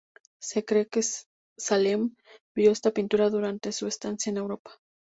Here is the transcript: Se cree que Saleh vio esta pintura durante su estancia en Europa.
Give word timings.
Se 0.41 0.65
cree 0.65 0.87
que 0.87 1.03
Saleh 1.59 2.09
vio 2.55 2.71
esta 2.71 2.89
pintura 2.89 3.29
durante 3.29 3.71
su 3.71 3.85
estancia 3.85 4.31
en 4.31 4.37
Europa. 4.37 4.71